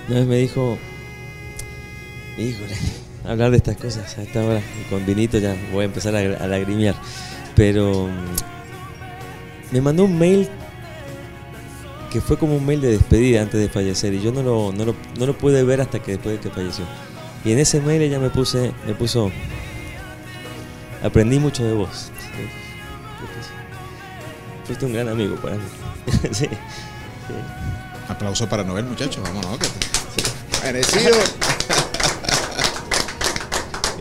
una 0.07 0.17
vez 0.19 0.27
me 0.27 0.38
dijo, 0.38 0.77
híjole, 2.38 2.75
hablar 3.27 3.51
de 3.51 3.57
estas 3.57 3.77
cosas 3.77 4.17
a 4.17 4.22
esta 4.24 4.43
hora. 4.43 4.60
Y 4.60 4.89
con 4.89 5.05
vinito 5.05 5.38
ya 5.38 5.55
voy 5.72 5.84
a 5.84 5.86
empezar 5.86 6.15
a, 6.15 6.19
a 6.19 6.48
lagrimear. 6.48 6.96
Pero 7.55 8.07
mm, 8.07 9.74
me 9.74 9.81
mandó 9.81 10.05
un 10.05 10.17
mail 10.17 10.50
que 12.12 12.22
fue 12.22 12.38
como 12.38 12.55
un 12.55 12.65
mail 12.65 12.81
de 12.81 12.91
despedida 12.91 13.41
antes 13.41 13.60
de 13.60 13.69
fallecer 13.69 14.13
y 14.13 14.22
yo 14.22 14.31
no 14.31 14.41
lo, 14.41 14.72
no 14.72 14.86
lo, 14.86 14.96
no 15.19 15.25
lo 15.25 15.38
pude 15.38 15.63
ver 15.63 15.81
hasta 15.81 16.00
que 16.00 16.13
después 16.13 16.36
de 16.36 16.41
que 16.41 16.50
falleció. 16.50 16.86
Y 17.43 17.51
en 17.51 17.60
ese 17.60 17.81
mail 17.81 18.01
ella 18.01 18.19
me 18.19 18.29
puse, 18.29 18.72
me 18.86 18.93
puso, 18.93 19.31
aprendí 21.03 21.39
mucho 21.39 21.63
de 21.63 21.74
vos. 21.74 22.12
Fuiste 24.65 24.86
un 24.86 24.93
gran 24.93 25.07
amigo 25.07 25.36
para 25.38 25.55
mí. 25.55 25.63
sí, 26.31 26.46
sí. 26.46 26.48
Aplauso 28.07 28.48
para 28.48 28.63
Noel, 28.63 28.86
muchachos. 28.86 29.24
Vámonos. 29.24 29.57
Que 29.60 29.67
Merecido. 30.65 31.17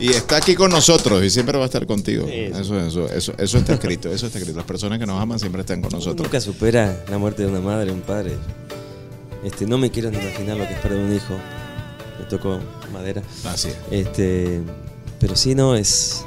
Y 0.00 0.10
está 0.10 0.36
aquí 0.36 0.54
con 0.54 0.70
nosotros 0.70 1.22
y 1.24 1.30
siempre 1.30 1.56
va 1.56 1.64
a 1.64 1.66
estar 1.66 1.86
contigo. 1.86 2.26
Eso, 2.28 2.78
eso, 2.78 3.06
eso, 3.10 3.32
eso 3.38 3.58
está 3.58 3.74
escrito, 3.74 4.12
eso 4.12 4.26
está 4.26 4.38
escrito. 4.38 4.56
Las 4.58 4.66
personas 4.66 4.98
que 4.98 5.06
nos 5.06 5.20
aman 5.20 5.38
siempre 5.38 5.62
están 5.62 5.80
con 5.80 5.90
nosotros. 5.92 6.26
Nunca 6.26 6.40
supera 6.40 7.04
la 7.08 7.18
muerte 7.18 7.42
de 7.42 7.48
una 7.48 7.60
madre, 7.60 7.90
un 7.90 8.02
padre. 8.02 8.32
Este, 9.44 9.66
no 9.66 9.78
me 9.78 9.90
quiero 9.90 10.10
ni 10.10 10.18
imaginar 10.18 10.56
lo 10.56 10.66
que 10.66 10.74
es 10.74 10.80
perder 10.80 10.98
un 10.98 11.14
hijo. 11.14 11.34
Me 12.18 12.24
tocó 12.26 12.58
madera. 12.92 13.22
Así 13.44 13.68
es. 13.68 13.76
Este, 13.90 14.60
pero 15.18 15.36
sí, 15.36 15.54
no, 15.54 15.76
es, 15.76 16.24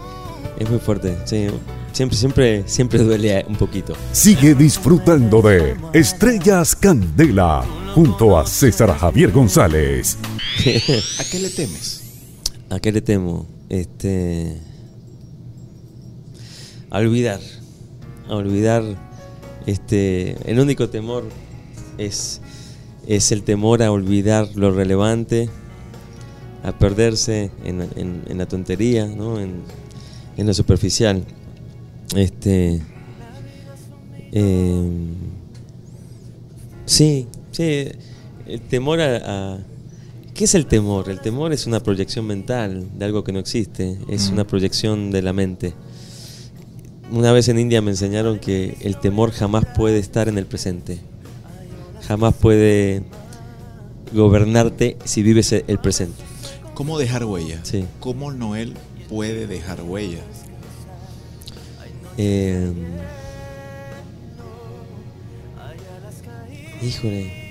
es 0.58 0.70
muy 0.70 0.80
fuerte. 0.80 1.18
Sí, 1.26 1.48
siempre, 1.92 2.18
siempre, 2.18 2.64
siempre 2.68 3.00
duele 3.04 3.46
un 3.48 3.56
poquito. 3.56 3.94
Sigue 4.12 4.56
disfrutando 4.56 5.42
de 5.42 5.76
Estrellas 5.94 6.76
Candela 6.76 7.64
junto 7.94 8.38
a 8.38 8.46
César 8.46 8.98
Javier 8.98 9.32
González. 9.32 10.18
¿A 11.20 11.24
qué 11.24 11.40
le 11.40 11.50
temes? 11.50 12.02
¿A 12.70 12.80
qué 12.80 12.92
le 12.92 13.02
temo? 13.02 13.59
Este. 13.70 14.58
A 16.90 16.98
olvidar. 17.00 17.40
A 18.28 18.36
olvidar. 18.36 18.84
Este. 19.66 20.36
El 20.50 20.60
único 20.60 20.90
temor 20.90 21.24
es. 21.98 22.42
Es 23.08 23.32
el 23.32 23.44
temor 23.44 23.82
a 23.84 23.92
olvidar 23.92 24.48
lo 24.56 24.72
relevante. 24.72 25.50
A 26.64 26.78
perderse 26.78 27.52
en, 27.64 27.82
en- 27.96 28.38
la 28.38 28.46
tontería, 28.46 29.06
¿no? 29.08 29.40
En, 29.40 29.62
en 30.38 30.48
lo 30.48 30.54
superficial. 30.54 31.24
Este. 32.16 32.82
eh, 34.32 34.90
sí, 36.86 37.28
sí. 37.52 37.88
El 38.46 38.62
temor 38.62 39.00
a 39.00 39.60
¿Qué 40.40 40.46
es 40.46 40.56
el 40.56 40.68
temor? 40.68 41.10
El 41.10 41.20
temor 41.20 41.52
es 41.52 41.68
una 41.68 41.82
proyección 41.82 42.26
mental 42.26 42.98
de 42.98 43.04
algo 43.04 43.26
que 43.26 43.34
no 43.34 43.40
existe, 43.40 43.98
es 44.08 44.30
Mm. 44.30 44.34
una 44.36 44.48
proyección 44.48 45.12
de 45.12 45.22
la 45.22 45.34
mente. 45.34 45.74
Una 47.12 47.34
vez 47.34 47.50
en 47.50 47.60
India 47.60 47.82
me 47.82 47.92
enseñaron 47.92 48.40
que 48.40 48.78
el 48.80 48.96
temor 48.96 49.32
jamás 49.32 49.66
puede 49.76 50.00
estar 50.00 50.30
en 50.30 50.38
el 50.38 50.46
presente, 50.46 51.02
jamás 52.08 52.36
puede 52.36 53.04
gobernarte 54.14 54.96
si 55.04 55.24
vives 55.24 55.52
el 55.52 55.78
presente. 55.80 56.24
¿Cómo 56.74 56.98
dejar 56.98 57.26
huella? 57.26 57.60
Sí. 57.64 57.84
¿Cómo 58.00 58.32
Noel 58.32 58.76
puede 59.10 59.46
dejar 59.46 59.82
huella? 59.82 60.20
Eh, 62.18 62.72
híjole, 66.82 67.49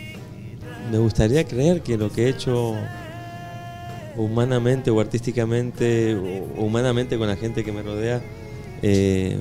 me 0.91 0.99
gustaría 0.99 1.45
creer 1.47 1.83
que 1.83 1.97
lo 1.97 2.11
que 2.11 2.25
he 2.27 2.29
hecho 2.31 2.75
humanamente 4.17 4.91
o 4.91 5.01
artísticamente 5.01 6.15
o, 6.17 6.63
humanamente 6.65 7.17
con 7.19 7.29
la 7.29 7.37
gente 7.37 7.65
que 7.65 7.73
me 7.73 7.83
rodea, 7.83 8.21
eh, 8.83 9.39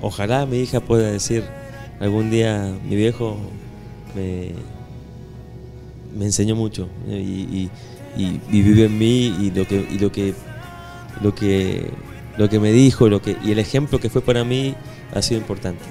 ojalá 0.00 0.46
mi 0.46 0.58
hija 0.58 0.80
pueda 0.80 1.10
decir 1.10 1.44
algún 2.00 2.30
día 2.30 2.72
mi 2.88 2.96
viejo 2.96 3.36
me, 4.14 4.52
me 6.16 6.24
enseñó 6.26 6.56
mucho 6.56 6.88
eh, 7.08 7.20
y, 7.20 7.70
y, 8.16 8.40
y- 8.50 8.62
vive 8.62 8.84
en 8.86 8.98
mí 8.98 9.34
y 9.40 9.50
lo 9.50 9.66
que 9.66 9.86
y 9.90 9.98
lo 9.98 10.10
que 10.10 10.34
lo 11.20 11.34
que 11.34 11.90
lo 12.36 12.48
que 12.48 12.58
me 12.60 12.72
dijo 12.72 13.08
lo 13.08 13.20
que 13.22 13.36
y 13.44 13.52
el 13.52 13.58
ejemplo 13.58 14.00
que 14.00 14.08
fue 14.10 14.22
para 14.22 14.44
mí 14.44 14.74
ha 15.14 15.22
sido 15.22 15.40
importante 15.40 15.84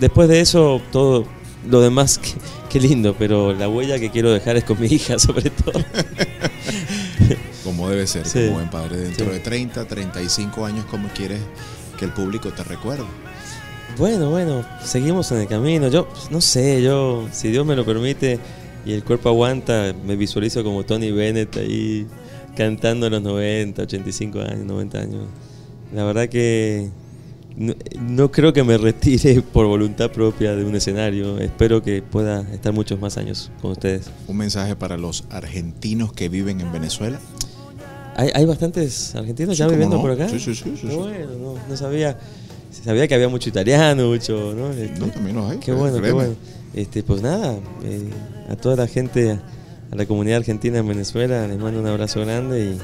después 0.00 0.28
de 0.28 0.40
eso 0.40 0.80
todo 0.90 1.26
lo 1.68 1.80
demás 1.80 2.18
qué, 2.18 2.30
qué 2.70 2.80
lindo 2.80 3.14
pero 3.18 3.52
la 3.52 3.68
huella 3.68 3.98
que 3.98 4.10
quiero 4.10 4.32
dejar 4.32 4.56
es 4.56 4.64
con 4.64 4.80
mi 4.80 4.86
hija 4.88 5.18
sobre 5.18 5.50
todo 5.50 5.80
Como 7.64 7.88
debe 7.88 8.06
ser, 8.06 8.26
Sí. 8.26 8.40
como 8.46 8.54
buen 8.58 8.70
padre. 8.70 8.96
Dentro 8.98 9.26
Sí. 9.26 9.32
de 9.32 9.40
30, 9.40 9.84
35 9.86 10.66
años, 10.66 10.84
¿cómo 10.90 11.08
quieres 11.08 11.40
que 11.98 12.04
el 12.04 12.12
público 12.12 12.50
te 12.52 12.62
recuerde? 12.62 13.04
Bueno, 13.96 14.30
bueno, 14.30 14.64
seguimos 14.84 15.30
en 15.32 15.38
el 15.38 15.48
camino. 15.48 15.88
Yo 15.88 16.08
no 16.30 16.40
sé, 16.40 16.82
yo, 16.82 17.26
si 17.32 17.48
Dios 17.50 17.64
me 17.64 17.74
lo 17.76 17.84
permite 17.84 18.38
y 18.84 18.92
el 18.92 19.02
cuerpo 19.04 19.28
aguanta, 19.30 19.94
me 20.04 20.14
visualizo 20.16 20.62
como 20.62 20.84
Tony 20.84 21.10
Bennett 21.10 21.56
ahí 21.56 22.06
cantando 22.56 23.06
en 23.06 23.12
los 23.12 23.22
90, 23.22 23.82
85 23.82 24.40
años, 24.40 24.64
90 24.66 24.98
años. 24.98 25.22
La 25.94 26.04
verdad 26.04 26.28
que 26.28 26.88
no, 27.56 27.74
no 28.00 28.30
creo 28.32 28.52
que 28.52 28.62
me 28.64 28.76
retire 28.78 29.40
por 29.52 29.66
voluntad 29.66 30.10
propia 30.10 30.54
de 30.56 30.64
un 30.64 30.74
escenario. 30.74 31.38
Espero 31.38 31.82
que 31.82 32.02
pueda 32.02 32.40
estar 32.52 32.72
muchos 32.72 33.00
más 33.00 33.16
años 33.16 33.50
con 33.62 33.72
ustedes. 33.72 34.10
Un 34.26 34.36
mensaje 34.38 34.76
para 34.76 34.96
los 34.96 35.24
argentinos 35.30 36.12
que 36.12 36.28
viven 36.28 36.60
en 36.60 36.72
Venezuela. 36.72 37.18
¿Hay, 38.16 38.30
hay 38.34 38.44
bastantes 38.44 39.14
argentinos 39.14 39.56
ya 39.58 39.64
Sí, 39.64 39.68
¿cómo 39.68 39.72
viviendo 39.72 39.96
no? 39.96 40.02
por 40.02 40.10
acá? 40.12 40.28
Sí, 40.28 40.38
sí, 40.38 40.54
sí, 40.54 40.74
sí, 40.80 40.86
Qué 40.88 40.94
bueno, 40.94 41.30
no, 41.40 41.54
no 41.68 41.76
sabía. 41.76 42.18
Sabía 42.84 43.06
que 43.06 43.14
había 43.14 43.28
mucho 43.28 43.48
italiano, 43.48 44.08
mucho, 44.08 44.52
¿no? 44.54 44.70
Este, 44.70 44.98
No, 44.98 45.06
también 45.06 45.36
los 45.36 45.50
hay. 45.50 45.58
Qué 45.58 45.72
bueno, 45.72 45.94
qué 45.96 46.02
créeme. 46.02 46.18
bueno. 46.18 46.34
Este, 46.74 47.02
pues 47.04 47.22
nada, 47.22 47.56
eh, 47.84 48.10
a 48.50 48.56
toda 48.56 48.74
la 48.74 48.88
gente, 48.88 49.38
a 49.92 49.94
la 49.96 50.06
comunidad 50.06 50.38
argentina 50.38 50.78
en 50.78 50.88
Venezuela, 50.88 51.46
les 51.46 51.56
mando 51.58 51.78
un 51.80 51.86
abrazo 51.86 52.20
grande 52.22 52.60
y, 52.72 52.78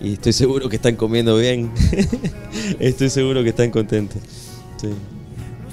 y 0.00 0.14
estoy 0.14 0.32
seguro 0.32 0.68
que 0.68 0.76
están 0.76 0.96
comiendo 0.96 1.36
bien. 1.36 1.70
estoy 2.78 3.10
seguro 3.10 3.42
que 3.42 3.50
están 3.50 3.70
contentos. 3.70 4.20
Sí. 4.80 4.88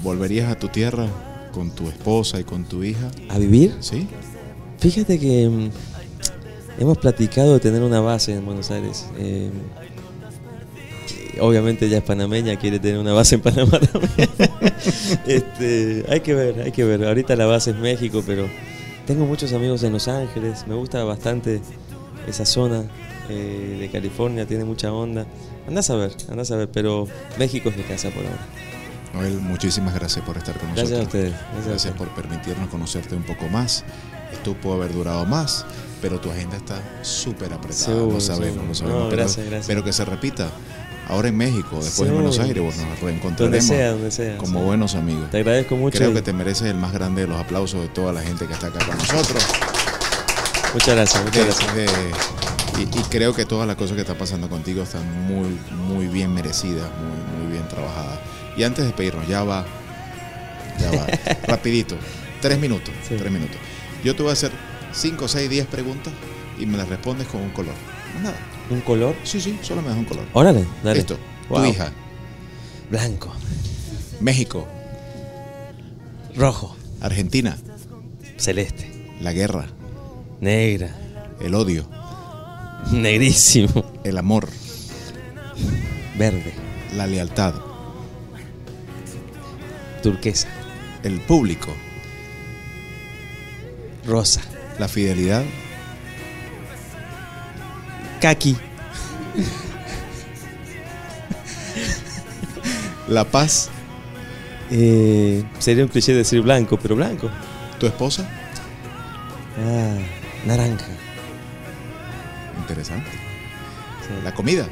¿Volverías 0.02 0.50
a 0.50 0.58
tu 0.58 0.68
tierra 0.68 1.08
con 1.52 1.70
tu 1.70 1.88
esposa 1.88 2.40
y 2.40 2.44
con 2.44 2.64
tu 2.64 2.82
hija? 2.84 3.10
¿A 3.28 3.38
vivir? 3.38 3.74
¿Sí? 3.80 4.06
Fíjate 4.78 5.18
que 5.18 5.48
mm, 5.48 5.70
hemos 6.80 6.98
platicado 6.98 7.54
de 7.54 7.60
tener 7.60 7.82
una 7.82 8.00
base 8.00 8.34
en 8.34 8.44
Buenos 8.44 8.70
Aires. 8.70 9.06
Eh, 9.18 9.50
obviamente 11.40 11.86
ella 11.86 11.98
es 11.98 12.04
panameña, 12.04 12.56
quiere 12.56 12.78
tener 12.78 12.98
una 12.98 13.12
base 13.12 13.34
en 13.34 13.40
Panamá 13.42 13.78
también. 13.92 14.30
este, 15.26 16.04
hay 16.08 16.20
que 16.20 16.34
ver, 16.34 16.60
hay 16.60 16.72
que 16.72 16.84
ver. 16.84 17.04
Ahorita 17.04 17.36
la 17.36 17.46
base 17.46 17.72
es 17.72 17.76
México, 17.76 18.22
pero 18.26 18.46
tengo 19.06 19.26
muchos 19.26 19.52
amigos 19.52 19.82
en 19.82 19.92
Los 19.92 20.08
Ángeles. 20.08 20.66
Me 20.66 20.74
gusta 20.74 21.04
bastante 21.04 21.60
esa 22.26 22.46
zona 22.46 22.84
eh, 23.30 23.76
de 23.80 23.88
California, 23.90 24.46
tiene 24.46 24.64
mucha 24.64 24.92
onda. 24.92 25.26
Andás 25.68 25.88
a 25.90 25.96
ver, 25.96 26.12
andás 26.30 26.50
a 26.50 26.56
ver, 26.56 26.68
pero 26.70 27.06
México 27.38 27.68
es 27.68 27.76
mi 27.76 27.82
casa 27.84 28.08
por 28.10 28.24
ahora. 28.24 28.38
Noel, 29.14 29.38
muchísimas 29.40 29.94
gracias 29.94 30.24
por 30.24 30.36
estar 30.36 30.56
con 30.58 30.68
nosotros. 30.70 30.90
Gracias 30.90 31.00
a 31.00 31.02
ustedes. 31.06 31.30
Gracias, 31.32 31.50
a 31.50 31.68
Gracias 31.70 31.76
ustedes. 31.94 31.96
por 31.96 32.08
permitirnos 32.22 32.68
conocerte 32.68 33.14
un 33.14 33.22
poco 33.24 33.48
más. 33.48 33.84
Esto 34.32 34.54
pudo 34.54 34.74
haber 34.74 34.92
durado 34.92 35.26
más, 35.26 35.64
pero 36.00 36.20
tu 36.20 36.30
agenda 36.30 36.56
está 36.56 36.80
súper 37.02 37.52
apretada. 37.52 37.84
Seguro, 37.86 38.12
lo 38.14 38.20
sabemos, 38.20 38.52
seguro. 38.54 38.68
lo 38.68 38.74
sabemos. 38.74 39.02
No, 39.04 39.08
pero, 39.10 39.22
gracias, 39.22 39.46
gracias. 39.46 39.66
pero 39.66 39.82
que 39.84 39.92
se 39.92 40.04
repita. 40.04 40.48
Ahora 41.08 41.26
en 41.26 41.36
México, 41.36 41.80
después 41.82 42.08
en. 42.08 42.14
Buenos 42.14 42.38
Aires, 42.38 42.62
nos 42.62 42.76
Donde 42.76 42.94
reencontraremos 43.02 43.64
sea, 43.66 43.90
donde 43.90 44.10
sea. 44.12 44.38
como 44.38 44.60
sí. 44.60 44.64
buenos 44.64 44.94
amigos. 44.94 45.28
Te 45.30 45.38
agradezco 45.38 45.74
mucho. 45.74 45.98
Creo 45.98 46.10
y- 46.12 46.14
que 46.14 46.22
te 46.22 46.32
mereces 46.32 46.68
el 46.68 46.76
más 46.76 46.92
grande 46.92 47.22
de 47.22 47.26
los 47.26 47.40
aplausos 47.40 47.80
de 47.80 47.88
toda 47.88 48.12
la 48.12 48.22
gente 48.22 48.46
que 48.46 48.52
está 48.52 48.68
acá 48.68 48.78
con 48.86 48.96
nosotros. 48.96 49.44
Muchas 50.72 50.94
gracias, 50.94 51.24
muchas 51.24 51.34
De- 51.34 51.44
gracias. 51.46 51.74
de- 51.74 52.49
y, 52.78 52.82
y 52.82 53.02
creo 53.10 53.34
que 53.34 53.44
todas 53.44 53.66
las 53.66 53.76
cosas 53.76 53.94
que 53.94 54.02
están 54.02 54.16
pasando 54.18 54.48
contigo 54.48 54.82
están 54.82 55.02
muy, 55.26 55.58
muy 55.88 56.06
bien 56.06 56.32
merecidas, 56.34 56.88
muy, 56.98 57.42
muy 57.44 57.52
bien 57.52 57.66
trabajadas. 57.68 58.18
Y 58.56 58.62
antes 58.64 58.78
de 58.84 58.86
despedirnos, 58.88 59.26
ya 59.28 59.42
va, 59.44 59.64
ya 60.78 60.90
va, 60.98 61.06
rapidito, 61.46 61.96
tres 62.40 62.58
minutos, 62.58 62.92
Sí. 63.08 63.14
tres 63.18 63.30
minutos. 63.32 63.56
Yo 64.04 64.14
te 64.16 64.22
voy 64.22 64.30
a 64.30 64.32
hacer 64.32 64.50
cinco, 64.92 65.28
seis, 65.28 65.48
diez 65.50 65.66
preguntas 65.66 66.12
y 66.58 66.66
me 66.66 66.76
las 66.78 66.88
respondes 66.88 67.26
con 67.28 67.40
un 67.42 67.50
color. 67.50 67.74
Más 68.14 68.22
nada. 68.24 68.36
¿Un 68.70 68.80
color? 68.82 69.14
Sí, 69.24 69.40
sí, 69.40 69.58
solo 69.62 69.82
me 69.82 69.88
das 69.88 69.98
un 69.98 70.04
color. 70.04 70.24
Órale, 70.32 70.64
dale. 70.82 70.96
Listo. 70.98 71.18
Wow. 71.48 71.60
Tu 71.62 71.66
hija, 71.70 71.90
Blanco. 72.90 73.32
México, 74.20 74.66
Rojo. 76.36 76.76
Argentina, 77.00 77.56
Celeste. 78.36 78.90
la 79.22 79.32
guerra, 79.32 79.66
Negra. 80.40 80.94
el 81.40 81.54
odio, 81.54 81.88
Negrísimo. 82.92 83.84
el 84.04 84.18
amor, 84.18 84.48
Verde. 86.18 86.52
la 86.96 87.06
lealtad, 87.06 87.54
Turquesa. 90.02 90.48
el 91.02 91.20
público, 91.20 91.74
Rosa. 94.06 94.40
la 94.78 94.88
fidelidad, 94.88 95.42
Kaki. 98.20 98.56
La 103.08 103.24
Paz, 103.24 103.68
Eh, 104.72 105.42
sería 105.58 105.82
un 105.82 105.88
cliché 105.90 106.14
decir 106.14 106.40
blanco, 106.42 106.78
pero 106.80 106.94
blanco. 106.94 107.28
tu 107.80 107.86
esposa. 107.86 108.28
Ah, 109.58 109.96
naranja. 110.46 110.86
Interesante. 112.70 113.10
Sí. 113.10 114.14
La 114.22 114.32
comida. 114.32 114.68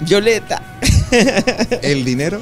Violeta. 0.00 0.80
El 1.82 2.04
dinero. 2.04 2.40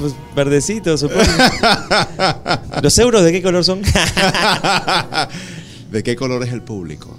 Pues 0.00 0.12
verdecito, 0.34 0.98
supongo. 0.98 1.22
¿Los 2.82 2.98
euros 2.98 3.22
de 3.22 3.30
qué 3.30 3.40
color 3.40 3.64
son? 3.64 3.82
¿De 5.92 6.02
qué 6.02 6.16
color 6.16 6.42
es 6.42 6.52
el 6.52 6.62
público? 6.62 7.16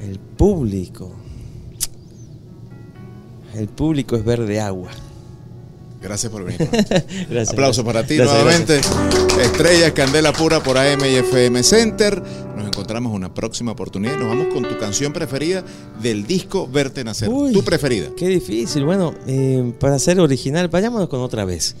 El 0.00 0.18
público. 0.18 1.14
El 3.54 3.68
público 3.68 4.16
es 4.16 4.24
verde 4.24 4.58
agua. 4.58 4.90
Gracias 6.02 6.32
por 6.32 6.44
venir. 6.44 6.68
Gracias. 7.30 7.50
Aplauso 7.50 7.84
para 7.84 8.04
ti 8.04 8.16
Gracias, 8.16 8.42
nuevamente. 8.42 8.80
Estrellas, 9.40 9.92
Candela 9.92 10.32
Pura 10.32 10.60
por 10.60 10.76
AM 10.76 11.04
y 11.04 11.14
FM 11.14 11.62
Center. 11.62 12.20
Nos 12.56 12.66
encontramos 12.66 13.10
en 13.10 13.16
una 13.16 13.32
próxima 13.32 13.72
oportunidad. 13.72 14.18
Nos 14.18 14.28
vamos 14.28 14.48
con 14.52 14.64
tu 14.64 14.76
canción 14.78 15.12
preferida 15.12 15.64
del 16.02 16.26
disco 16.26 16.66
Verte 16.66 17.04
Nacer. 17.04 17.28
Uy. 17.28 17.52
Tu 17.52 17.62
preferida. 17.62 18.08
Qué 18.16 18.28
difícil. 18.28 18.84
Bueno, 18.84 19.14
eh, 19.26 19.72
para 19.78 19.98
ser 19.98 20.18
original, 20.20 20.68
vayámonos 20.68 21.08
con 21.08 21.20
otra 21.20 21.44
vez. 21.44 21.76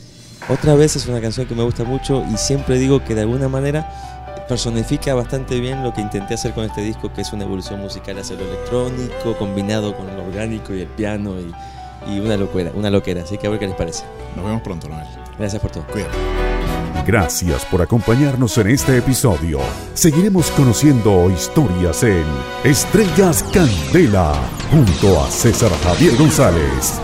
Otra 0.48 0.74
vez 0.74 0.96
es 0.96 1.06
una 1.06 1.20
canción 1.20 1.46
que 1.46 1.54
me 1.54 1.64
gusta 1.64 1.84
mucho 1.84 2.24
y 2.32 2.36
siempre 2.36 2.78
digo 2.78 3.04
que 3.04 3.14
de 3.14 3.22
alguna 3.22 3.48
manera 3.48 4.44
personifica 4.48 5.14
bastante 5.14 5.58
bien 5.60 5.82
lo 5.82 5.92
que 5.94 6.00
intenté 6.00 6.34
hacer 6.34 6.52
con 6.52 6.64
este 6.64 6.82
disco, 6.82 7.12
que 7.12 7.22
es 7.22 7.32
una 7.32 7.44
evolución 7.44 7.80
musical 7.80 8.18
hacia 8.18 8.36
lo 8.36 8.44
electrónico, 8.44 9.36
combinado 9.38 9.96
con 9.96 10.06
lo 10.06 10.24
orgánico 10.24 10.74
y 10.74 10.80
el 10.80 10.88
piano 10.88 11.40
y, 11.40 11.52
y 12.08 12.20
una 12.20 12.36
locura, 12.36 12.70
una 12.74 12.90
loquera. 12.90 13.22
Así 13.22 13.38
que 13.38 13.46
a 13.46 13.50
ver 13.50 13.58
qué 13.58 13.66
les 13.66 13.76
parece. 13.76 14.04
Nos 14.36 14.44
vemos 14.44 14.62
pronto, 14.62 14.88
Noel. 14.88 15.06
Gracias 15.38 15.60
por 15.60 15.70
todo. 15.70 15.84
Cuídate. 15.86 16.16
Gracias 17.06 17.64
por 17.64 17.82
acompañarnos 17.82 18.56
en 18.58 18.68
este 18.68 18.98
episodio. 18.98 19.58
Seguiremos 19.94 20.50
conociendo 20.52 21.30
historias 21.30 22.02
en 22.04 22.24
Estrellas 22.62 23.42
Candela 23.52 24.34
junto 24.70 25.20
a 25.20 25.28
César 25.30 25.72
Javier 25.82 26.16
González. 26.16 27.00